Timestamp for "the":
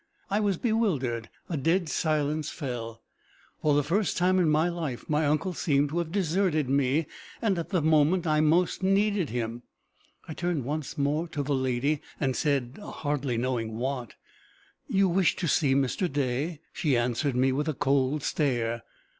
3.75-3.83, 7.69-7.83, 11.43-11.53